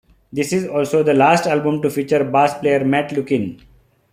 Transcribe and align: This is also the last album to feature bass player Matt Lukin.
This 0.33 0.51
is 0.51 0.67
also 0.67 1.03
the 1.03 1.13
last 1.13 1.45
album 1.45 1.79
to 1.83 1.89
feature 1.91 2.23
bass 2.23 2.55
player 2.57 2.83
Matt 2.83 3.11
Lukin. 3.11 3.61